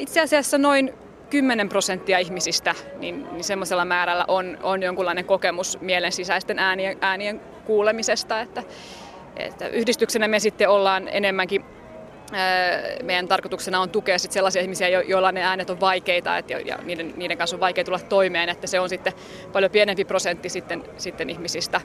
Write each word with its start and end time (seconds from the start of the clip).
itse 0.00 0.20
asiassa 0.20 0.58
noin 0.58 0.92
10 1.30 1.68
prosenttia 1.68 2.18
ihmisistä, 2.18 2.74
niin, 2.98 3.26
niin 3.32 3.44
semmoisella 3.44 3.84
määrällä 3.84 4.24
on, 4.28 4.58
on 4.62 4.82
jonkunlainen 4.82 5.24
kokemus 5.24 5.78
mielen 5.80 6.12
sisäisten 6.12 6.58
äänien, 6.58 6.98
äänien 7.00 7.40
kuulemisesta, 7.64 8.40
että, 8.40 8.62
että 9.36 9.68
yhdistyksenä 9.68 10.28
me 10.28 10.38
sitten 10.38 10.68
ollaan 10.68 11.08
enemmänkin 11.08 11.64
meidän 13.02 13.28
tarkoituksena 13.28 13.80
on 13.80 13.90
tukea 13.90 14.18
sit 14.18 14.32
sellaisia 14.32 14.62
ihmisiä, 14.62 14.88
joilla 14.88 15.32
ne 15.32 15.42
äänet 15.42 15.70
on 15.70 15.80
vaikeita 15.80 16.38
että, 16.38 16.52
ja 16.52 16.78
niiden, 16.84 17.14
niiden 17.16 17.38
kanssa 17.38 17.56
on 17.56 17.60
vaikea 17.60 17.84
tulla 17.84 17.98
toimeen, 17.98 18.48
että 18.48 18.66
se 18.66 18.80
on 18.80 18.88
sitten 18.88 19.12
paljon 19.52 19.70
pienempi 19.70 20.04
prosentti 20.04 20.48
sitten, 20.48 20.84
sitten 20.96 21.30
ihmisistä. 21.30 21.80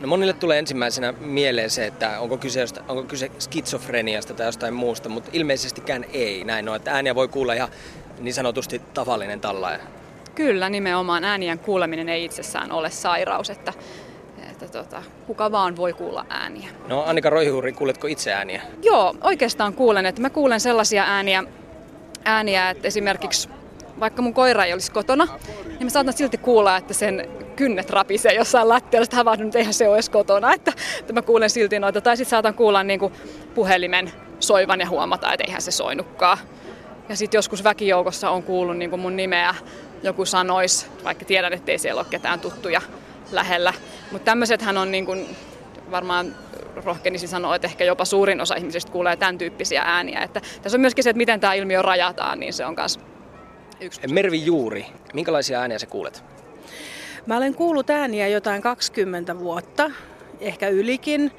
No 0.00 0.08
monille 0.08 0.32
tulee 0.32 0.58
ensimmäisenä 0.58 1.12
mieleen 1.12 1.70
se, 1.70 1.86
että 1.86 2.20
onko 2.20 2.36
kyse, 2.36 2.64
onko 2.88 3.02
kyse 3.02 3.30
skitsofreniasta 3.38 4.34
tai 4.34 4.46
jostain 4.46 4.74
muusta, 4.74 5.08
mutta 5.08 5.30
ilmeisestikään 5.32 6.04
ei 6.12 6.44
näin 6.44 6.68
ole, 6.68 6.76
että 6.76 6.92
ääniä 6.92 7.14
voi 7.14 7.28
kuulla 7.28 7.54
ihan 7.54 7.68
niin 8.18 8.34
sanotusti 8.34 8.82
tavallinen 8.94 9.40
tallaaja. 9.40 9.78
Kyllä, 10.34 10.68
nimenomaan 10.68 11.24
äänien 11.24 11.58
kuuleminen 11.58 12.08
ei 12.08 12.24
itsessään 12.24 12.72
ole 12.72 12.90
sairaus, 12.90 13.50
että, 13.50 13.72
että 14.50 14.68
tota, 14.68 15.02
kuka 15.26 15.52
vaan 15.52 15.76
voi 15.76 15.92
kuulla 15.92 16.26
ääniä. 16.28 16.68
No 16.88 17.02
Annika 17.06 17.30
Roihuuri, 17.30 17.72
kuuletko 17.72 18.06
itse 18.06 18.32
ääniä? 18.32 18.62
Joo, 18.82 19.14
oikeastaan 19.20 19.74
kuulen, 19.74 20.06
että 20.06 20.22
mä 20.22 20.30
kuulen 20.30 20.60
sellaisia 20.60 21.04
ääniä, 21.06 21.44
ääniä 22.24 22.70
että 22.70 22.88
esimerkiksi 22.88 23.48
vaikka 24.00 24.22
mun 24.22 24.34
koira 24.34 24.64
ei 24.64 24.72
olisi 24.72 24.92
kotona, 24.92 25.28
niin 25.66 25.86
mä 25.86 25.90
saatan 25.90 26.14
silti 26.14 26.38
kuulla, 26.38 26.76
että 26.76 26.94
sen 26.94 27.28
kynnet 27.56 27.90
rapisee 27.90 28.34
jossain 28.34 28.68
lattialla, 28.68 29.04
että 29.04 29.16
havahdun, 29.16 29.46
että 29.46 29.58
eihän 29.58 29.74
se 29.74 29.88
ole 29.88 29.96
edes 29.96 30.08
kotona, 30.08 30.54
että, 30.54 30.72
että 30.98 31.12
mä 31.12 31.22
kuulen 31.22 31.50
silti 31.50 31.78
noita. 31.78 32.00
Tai 32.00 32.16
sitten 32.16 32.30
saatan 32.30 32.54
kuulla 32.54 32.82
niin 32.82 33.00
kuin 33.00 33.12
puhelimen 33.54 34.12
soivan 34.40 34.80
ja 34.80 34.88
huomata, 34.88 35.32
että 35.32 35.44
eihän 35.44 35.62
se 35.62 35.70
soinukkaan. 35.70 36.38
Ja 37.08 37.16
sitten 37.16 37.38
joskus 37.38 37.64
väkijoukossa 37.64 38.30
on 38.30 38.42
kuullut 38.42 38.76
niin 38.76 38.90
kuin 38.90 39.00
mun 39.00 39.16
nimeä, 39.16 39.54
joku 40.02 40.24
sanois, 40.24 40.86
vaikka 41.04 41.24
tiedän, 41.24 41.52
että 41.52 41.72
ei 41.72 41.78
siellä 41.78 42.00
ole 42.00 42.06
ketään 42.10 42.40
tuttuja 42.40 42.82
lähellä. 43.32 43.74
Mutta 44.12 44.24
tämmöisethän 44.24 44.78
on 44.78 44.92
niin 44.92 45.06
kuin, 45.06 45.36
varmaan 45.90 46.34
rohkenisi 46.84 47.26
sanoa, 47.26 47.54
että 47.54 47.68
ehkä 47.68 47.84
jopa 47.84 48.04
suurin 48.04 48.40
osa 48.40 48.54
ihmisistä 48.54 48.92
kuulee 48.92 49.16
tämän 49.16 49.38
tyyppisiä 49.38 49.82
ääniä. 49.82 50.22
Että 50.22 50.40
tässä 50.62 50.76
on 50.76 50.80
myöskin 50.80 51.04
se, 51.04 51.10
että 51.10 51.18
miten 51.18 51.40
tämä 51.40 51.54
ilmiö 51.54 51.82
rajataan, 51.82 52.40
niin 52.40 52.52
se 52.52 52.66
on 52.66 52.74
myös 52.78 53.00
yksi. 53.80 54.00
Mervi 54.08 54.44
Juuri, 54.44 54.86
minkälaisia 55.14 55.60
ääniä 55.60 55.78
sä 55.78 55.86
kuulet? 55.86 56.24
Mä 57.26 57.36
olen 57.36 57.54
kuullut 57.54 57.90
ääniä 57.90 58.28
jotain 58.28 58.62
20 58.62 59.38
vuotta, 59.38 59.90
ehkä 60.40 60.68
ylikin. 60.68 61.32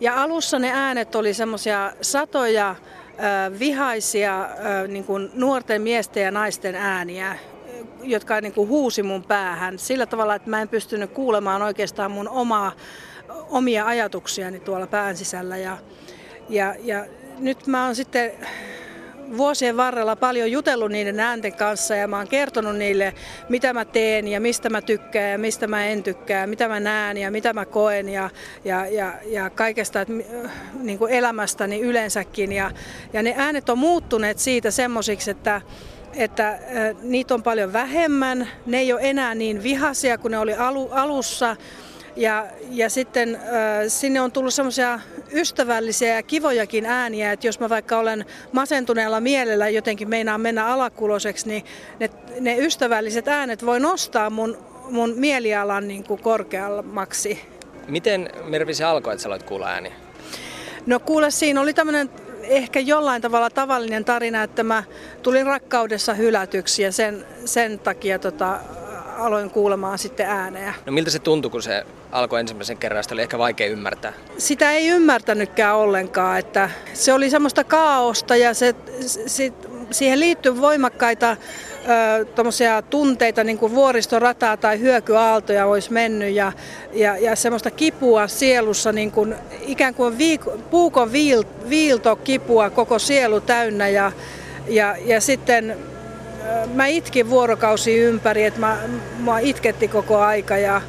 Ja 0.00 0.22
alussa 0.22 0.58
ne 0.58 0.70
äänet 0.72 1.14
oli 1.14 1.34
semmoisia 1.34 1.92
satoja 2.00 2.76
vihaisia 3.58 4.48
niin 4.88 5.04
kuin 5.04 5.30
nuorten 5.34 5.82
miesten 5.82 6.22
ja 6.22 6.30
naisten 6.30 6.74
ääniä, 6.74 7.38
jotka 8.02 8.40
niin 8.40 8.52
kuin 8.52 8.68
huusi 8.68 9.02
mun 9.02 9.22
päähän 9.22 9.78
sillä 9.78 10.06
tavalla, 10.06 10.34
että 10.34 10.50
mä 10.50 10.62
en 10.62 10.68
pystynyt 10.68 11.10
kuulemaan 11.10 11.62
oikeastaan 11.62 12.10
mun 12.10 12.28
omaa, 12.28 12.72
omia 13.50 13.86
ajatuksiani 13.86 14.60
tuolla 14.60 14.86
pään 14.86 15.16
sisällä. 15.16 15.56
Ja, 15.56 15.78
ja, 16.48 16.74
ja 16.82 17.06
nyt 17.38 17.66
mä 17.66 17.84
oon 17.84 17.96
sitten 17.96 18.32
vuosien 19.36 19.76
varrella 19.76 20.16
paljon 20.16 20.50
jutellut 20.50 20.90
niiden 20.90 21.20
äänten 21.20 21.52
kanssa 21.52 21.94
ja 21.94 22.08
mä 22.08 22.16
oon 22.16 22.28
kertonut 22.28 22.76
niille, 22.76 23.14
mitä 23.48 23.72
mä 23.72 23.84
teen 23.84 24.28
ja 24.28 24.40
mistä 24.40 24.70
mä 24.70 24.82
tykkään 24.82 25.32
ja 25.32 25.38
mistä 25.38 25.66
mä 25.66 25.86
en 25.86 26.02
tykkää, 26.02 26.46
mitä 26.46 26.68
mä 26.68 26.80
näen 26.80 27.16
ja 27.16 27.30
mitä 27.30 27.52
mä 27.52 27.66
koen 27.66 28.08
ja, 28.08 28.30
ja, 28.64 28.86
ja, 28.86 29.12
ja 29.26 29.50
kaikesta 29.50 30.00
että, 30.00 30.14
niin 30.80 30.98
kuin 30.98 31.12
elämästäni 31.12 31.80
yleensäkin. 31.80 32.52
Ja, 32.52 32.70
ja 33.12 33.22
ne 33.22 33.34
äänet 33.36 33.68
on 33.68 33.78
muuttuneet 33.78 34.38
siitä 34.38 34.70
semmoisiksi, 34.70 35.30
että 35.30 35.60
että 36.16 36.58
niitä 37.02 37.34
on 37.34 37.42
paljon 37.42 37.72
vähemmän, 37.72 38.48
ne 38.66 38.78
ei 38.78 38.92
ole 38.92 39.00
enää 39.02 39.34
niin 39.34 39.62
vihaisia 39.62 40.18
kuin 40.18 40.30
ne 40.30 40.38
oli 40.38 40.54
alu, 40.54 40.88
alussa 40.92 41.56
ja, 42.16 42.46
ja 42.70 42.90
sitten 42.90 43.34
äh, 43.34 43.40
sinne 43.88 44.20
on 44.20 44.32
tullut 44.32 44.54
semmoisia 44.54 45.00
ystävällisiä 45.32 46.14
ja 46.14 46.22
kivojakin 46.22 46.86
ääniä, 46.86 47.32
että 47.32 47.46
jos 47.46 47.60
mä 47.60 47.68
vaikka 47.68 47.98
olen 47.98 48.24
masentuneella 48.52 49.20
mielellä 49.20 49.68
jotenkin 49.68 50.08
meinaan 50.08 50.40
mennä 50.40 50.66
alakuloseksi, 50.66 51.48
niin 51.48 51.64
ne, 52.00 52.10
ne 52.40 52.58
ystävälliset 52.58 53.28
äänet 53.28 53.66
voi 53.66 53.80
nostaa 53.80 54.30
mun, 54.30 54.58
mun 54.90 55.14
mielialan 55.16 55.88
niin 55.88 56.04
kuin 56.04 56.22
korkeammaksi. 56.22 57.40
Miten 57.88 58.30
Mervi 58.44 58.74
se 58.74 58.84
alkoi, 58.84 59.12
että 59.12 59.22
sä 59.22 59.28
aloit 59.28 59.42
kuulla 59.42 59.66
ääniä? 59.66 59.92
No 60.86 61.00
kuule, 61.00 61.30
siinä 61.30 61.60
oli 61.60 61.74
tämmöinen 61.74 62.10
ehkä 62.42 62.80
jollain 62.80 63.22
tavalla 63.22 63.50
tavallinen 63.50 64.04
tarina, 64.04 64.42
että 64.42 64.62
mä 64.62 64.84
tulin 65.22 65.46
rakkaudessa 65.46 66.14
hylätyksi 66.14 66.82
ja 66.82 66.92
sen, 66.92 67.26
sen 67.44 67.78
takia 67.78 68.18
tota, 68.18 68.60
aloin 69.18 69.50
kuulemaan 69.50 69.98
sitten 69.98 70.26
äänejä. 70.26 70.74
No 70.86 70.92
miltä 70.92 71.10
se 71.10 71.18
tuntui, 71.18 71.50
kun 71.50 71.62
se 71.62 71.86
alkoi 72.14 72.40
ensimmäisen 72.40 72.76
kerran, 72.76 73.02
sitä 73.02 73.14
oli 73.14 73.22
ehkä 73.22 73.38
vaikea 73.38 73.66
ymmärtää? 73.66 74.12
Sitä 74.38 74.72
ei 74.72 74.88
ymmärtänytkään 74.88 75.76
ollenkaan, 75.76 76.38
että 76.38 76.70
se 76.92 77.12
oli 77.12 77.30
semmoista 77.30 77.64
kaaosta 77.64 78.36
ja 78.36 78.54
se, 78.54 78.74
se, 79.26 79.52
siihen 79.90 80.20
liittyy 80.20 80.60
voimakkaita 80.60 81.30
ö, 81.30 82.82
tunteita, 82.90 83.44
niin 83.44 83.58
kuin 83.58 83.74
vuoristorataa 83.74 84.56
tai 84.56 84.80
hyökyaaltoja 84.80 85.66
olisi 85.66 85.92
mennyt 85.92 86.34
ja, 86.34 86.52
ja, 86.92 87.16
ja 87.16 87.36
semmoista 87.36 87.70
kipua 87.70 88.28
sielussa, 88.28 88.92
niin 88.92 89.10
kuin, 89.10 89.34
ikään 89.66 89.94
kuin 89.94 90.14
viik- 90.18 90.58
puukon 90.70 91.12
viil, 91.12 91.44
viilto 91.68 92.16
kipua 92.16 92.70
koko 92.70 92.98
sielu 92.98 93.40
täynnä 93.40 93.88
ja, 93.88 94.12
ja, 94.68 94.96
ja 95.04 95.20
sitten 95.20 95.76
mä 96.74 96.86
itkin 96.86 97.30
vuorokausi 97.30 97.98
ympäri, 97.98 98.44
että 98.44 98.60
mä, 98.60 98.78
mä 99.18 99.38
itketti 99.38 99.88
koko 99.88 100.18
aika 100.18 100.56
ja, 100.56 100.82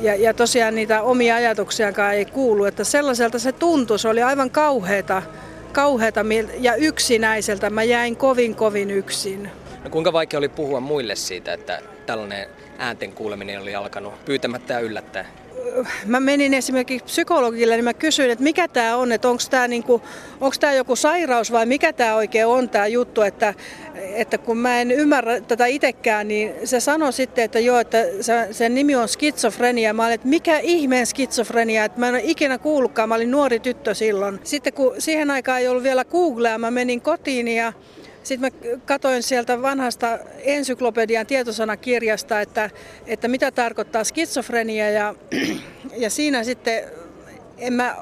ja, 0.00 0.14
ja 0.14 0.34
tosiaan 0.34 0.74
niitä 0.74 1.02
omia 1.02 1.36
ajatuksiakaan 1.36 2.14
ei 2.14 2.24
kuulu, 2.24 2.64
että 2.64 2.84
sellaiselta 2.84 3.38
se 3.38 3.52
tuntui, 3.52 3.98
se 3.98 4.08
oli 4.08 4.22
aivan 4.22 4.50
kauheata, 4.50 5.22
kauheata 5.72 6.24
ja 6.58 6.74
yksinäiseltä. 6.74 7.70
Mä 7.70 7.82
jäin 7.82 8.16
kovin 8.16 8.54
kovin 8.54 8.90
yksin. 8.90 9.50
No 9.84 9.90
kuinka 9.90 10.12
vaikea 10.12 10.38
oli 10.38 10.48
puhua 10.48 10.80
muille 10.80 11.16
siitä, 11.16 11.52
että 11.52 11.80
tällainen 12.06 12.48
äänten 12.78 13.12
kuuleminen 13.12 13.60
oli 13.60 13.74
alkanut 13.74 14.24
pyytämättä 14.24 14.74
ja 14.74 14.80
yllättää? 14.80 15.45
Mä 16.06 16.20
menin 16.20 16.54
esimerkiksi 16.54 17.04
psykologille, 17.04 17.74
niin 17.74 17.84
mä 17.84 17.94
kysyin, 17.94 18.30
että 18.30 18.44
mikä 18.44 18.68
tämä 18.68 18.96
on, 18.96 19.12
että 19.12 19.28
onko 19.28 19.42
tämä 19.50 19.68
niinku, 19.68 20.02
joku 20.76 20.96
sairaus 20.96 21.52
vai 21.52 21.66
mikä 21.66 21.92
tämä 21.92 22.14
oikein 22.14 22.46
on 22.46 22.68
tämä 22.68 22.86
juttu, 22.86 23.22
että, 23.22 23.54
että 23.94 24.38
kun 24.38 24.58
mä 24.58 24.80
en 24.80 24.90
ymmärrä 24.90 25.40
tätä 25.40 25.66
itsekään, 25.66 26.28
niin 26.28 26.52
se 26.64 26.80
sanoi 26.80 27.12
sitten, 27.12 27.44
että 27.44 27.58
joo, 27.60 27.78
että 27.78 28.04
se, 28.20 28.48
sen 28.50 28.74
nimi 28.74 28.96
on 28.96 29.08
skitsofrenia. 29.08 29.94
Mä 29.94 30.04
olin, 30.04 30.14
että 30.14 30.28
mikä 30.28 30.58
ihmeen 30.58 31.06
skitsofrenia, 31.06 31.84
että 31.84 32.00
mä 32.00 32.08
en 32.08 32.14
ole 32.14 32.22
ikinä 32.24 32.58
kuullutkaan, 32.58 33.08
mä 33.08 33.14
olin 33.14 33.30
nuori 33.30 33.60
tyttö 33.60 33.94
silloin. 33.94 34.40
Sitten 34.44 34.72
kun 34.72 34.94
siihen 34.98 35.30
aikaan 35.30 35.60
ei 35.60 35.68
ollut 35.68 35.82
vielä 35.82 36.04
Googlea, 36.04 36.58
mä 36.58 36.70
menin 36.70 37.00
kotiin 37.00 37.48
ja 37.48 37.72
sitten 38.26 38.52
mä 38.52 38.76
katsoin 38.84 39.22
sieltä 39.22 39.62
vanhasta 39.62 40.18
ensyklopedian 40.38 41.26
tietosanakirjasta, 41.26 42.40
että, 42.40 42.70
että 43.06 43.28
mitä 43.28 43.50
tarkoittaa 43.50 44.04
skitsofrenia 44.04 44.90
ja, 44.90 45.14
ja 46.04 46.10
siinä 46.10 46.44
sitten 46.44 46.84
en 47.58 47.72
mä 47.72 47.96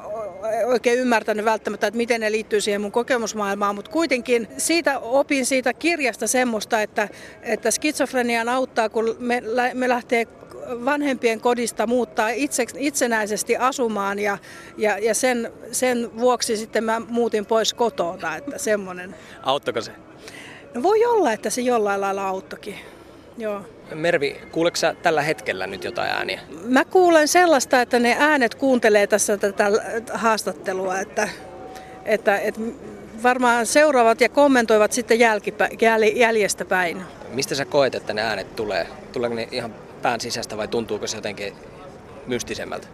oikein 0.67 0.99
ymmärtänyt 0.99 1.45
välttämättä, 1.45 1.87
että 1.87 1.97
miten 1.97 2.21
ne 2.21 2.33
liittyy 2.33 2.61
siihen 2.61 2.81
mun 2.81 2.93
kokemusmaailmaan, 2.93 3.75
mutta 3.75 3.91
kuitenkin 3.91 4.49
siitä 4.59 4.99
opin 4.99 5.47
siitä 5.47 5.73
kirjasta 5.73 6.27
semmoista, 6.27 6.83
että, 6.83 7.09
että 7.43 7.71
skitsofrenian 7.71 8.49
auttaa, 8.49 8.89
kun 8.89 9.17
me, 9.19 9.43
me 9.75 9.89
lähtee 9.89 10.27
vanhempien 10.85 11.41
kodista 11.41 11.87
muuttaa 11.87 12.29
itse, 12.29 12.67
itsenäisesti 12.77 13.57
asumaan 13.57 14.19
ja, 14.19 14.39
ja, 14.77 14.99
ja 14.99 15.15
sen, 15.15 15.53
sen 15.73 16.19
vuoksi 16.19 16.57
sitten 16.57 16.85
mä 16.85 17.01
muutin 17.09 17.47
pois 17.47 17.75
kotota, 17.75 18.37
että 18.37 18.59
semmoinen. 18.59 19.15
Auttako 19.43 19.81
se? 19.81 19.93
No 20.75 20.83
voi 20.83 21.05
olla, 21.05 21.33
että 21.33 21.51
se 21.51 21.61
jollain 21.61 22.01
lailla 22.01 22.29
auttokin. 22.29 22.79
Joo. 23.39 23.61
Mervi, 23.95 24.41
kuuleeko 24.53 24.77
sä 24.77 24.95
tällä 25.03 25.23
hetkellä 25.23 25.67
nyt 25.67 25.85
jotain 25.85 26.11
ääniä? 26.11 26.41
Mä 26.65 26.85
kuulen 26.85 27.29
sellaista, 27.29 27.81
että 27.81 27.99
ne 27.99 28.17
äänet 28.19 28.55
kuuntelee 28.55 29.07
tässä 29.07 29.37
tätä 29.37 29.71
haastattelua, 30.13 30.99
että, 30.99 31.29
että, 32.05 32.39
että 32.39 32.61
varmaan 33.23 33.67
seuraavat 33.67 34.21
ja 34.21 34.29
kommentoivat 34.29 34.93
sitten 34.93 35.19
jälkipä, 35.19 35.69
jäl, 35.81 36.03
jäljestä 36.03 36.65
päin. 36.65 37.03
Mistä 37.29 37.55
sä 37.55 37.65
koet, 37.65 37.95
että 37.95 38.15
ne 38.15 38.23
äänet 38.23 38.57
tulee? 38.57 38.87
Tuleeko 39.13 39.35
ne 39.37 39.49
ihan 39.51 39.75
pään 40.03 40.21
sisästä 40.21 40.57
vai 40.57 40.69
tuntuuko 40.69 41.07
se 41.07 41.17
jotenkin 41.17 41.55
mystisemmältä? 42.27 42.89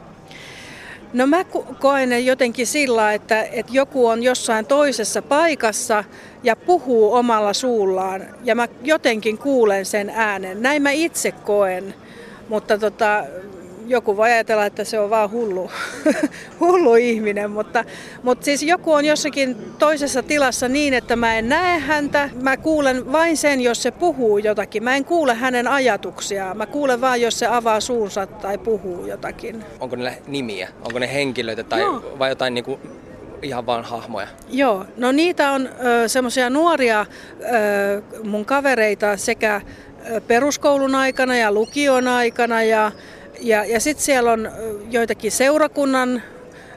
No 1.13 1.27
mä 1.27 1.45
koen 1.79 2.27
jotenkin 2.27 2.67
sillä, 2.67 3.13
että, 3.15 3.43
että 3.43 3.73
joku 3.73 4.07
on 4.07 4.23
jossain 4.23 4.67
toisessa 4.67 5.23
paikassa 5.23 6.05
ja 6.43 6.57
puhuu 6.57 7.15
omalla 7.15 7.53
suullaan 7.53 8.27
ja 8.45 8.55
mä 8.55 8.69
jotenkin 8.83 9.39
kuulen 9.39 9.87
sen 9.87 10.11
äänen. 10.11 10.63
Näin 10.63 10.83
mä 10.83 10.91
itse 10.91 11.33
koen, 11.33 11.95
mutta 12.49 12.79
tota, 12.79 13.25
joku 13.91 14.17
voi 14.17 14.33
ajatella, 14.33 14.67
että 14.67 14.85
se 14.85 14.99
on 14.99 15.11
vaan 15.11 15.31
hullu, 15.31 15.71
hullu 16.61 16.95
ihminen, 16.95 17.51
mutta, 17.51 17.85
mutta 18.23 18.45
siis 18.45 18.63
joku 18.63 18.93
on 18.93 19.05
jossakin 19.05 19.57
toisessa 19.79 20.23
tilassa 20.23 20.69
niin, 20.69 20.95
että 20.95 21.17
mä 21.17 21.39
en 21.39 21.49
näe 21.49 21.79
häntä. 21.79 22.31
Mä 22.43 22.57
kuulen 22.57 23.13
vain 23.13 23.37
sen, 23.37 23.61
jos 23.61 23.83
se 23.83 23.91
puhuu 23.91 24.39
jotakin. 24.39 24.85
Mä 24.85 24.97
en 24.97 25.05
kuule 25.05 25.35
hänen 25.35 25.69
ajatuksiaan. 25.69 26.57
Mä 26.57 26.67
kuulen 26.67 27.01
vain, 27.01 27.23
jos 27.23 27.39
se 27.39 27.47
avaa 27.47 27.81
suunsa 27.81 28.27
tai 28.27 28.59
puhuu 28.59 29.07
jotakin. 29.07 29.65
Onko 29.81 29.97
niillä 29.97 30.13
nimiä? 30.27 30.69
Onko 30.85 30.99
ne 30.99 31.13
henkilöitä 31.13 31.65
tai 31.65 31.81
no. 31.81 32.05
vai 32.19 32.29
jotain 32.29 32.55
niin 32.55 32.65
kuin 32.65 32.81
ihan 33.43 33.67
vaan 33.67 33.85
hahmoja? 33.85 34.27
Joo, 34.49 34.85
no 34.97 35.13
niitä 35.13 35.51
on 35.51 35.69
semmoisia 36.07 36.51
nuoria 36.51 37.07
ö, 37.41 38.03
mun 38.25 38.45
kavereita 38.45 39.17
sekä 39.17 39.61
peruskoulun 40.27 40.95
aikana 40.95 41.37
ja 41.37 41.53
lukion 41.53 42.09
aikana 42.09 42.63
ja, 42.63 42.93
ja, 43.41 43.65
ja 43.65 43.81
sitten 43.81 44.05
siellä 44.05 44.33
on 44.33 44.51
joitakin 44.91 45.33
seurakunnan 45.33 46.23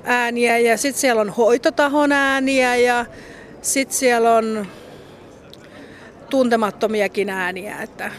ääniä 0.04 0.58
ja 0.58 0.78
sitten 0.78 1.02
siellä 1.02 1.22
on 1.22 1.30
hoitotahon 1.30 2.12
ääniä 2.12 2.76
ja 2.76 3.06
sitten 3.62 3.98
siellä 3.98 4.36
on 4.36 4.68
tuntemattomiakin 6.30 7.30
ääniä. 7.30 7.82
Että... 7.82 8.12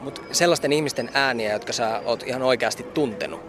Mutta 0.00 0.20
sellaisten 0.32 0.72
ihmisten 0.72 1.10
ääniä, 1.14 1.52
jotka 1.52 1.72
sä 1.72 2.00
oot 2.04 2.22
ihan 2.22 2.42
oikeasti 2.42 2.82
tuntenut? 2.82 3.40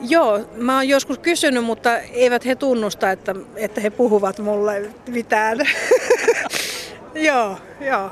Joo, 0.00 0.40
mä 0.56 0.74
oon 0.74 0.88
joskus 0.88 1.18
kysynyt, 1.18 1.64
mutta 1.64 1.98
eivät 1.98 2.46
he 2.46 2.54
tunnusta, 2.54 3.10
että, 3.10 3.34
että 3.56 3.80
he 3.80 3.90
puhuvat 3.90 4.38
mulle 4.38 4.90
mitään. 5.08 5.58
joo, 7.14 7.56
joo. 7.80 8.10